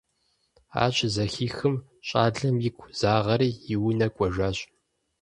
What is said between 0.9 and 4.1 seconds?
щызэхихым, щӏалэм игу загъэри, и унэ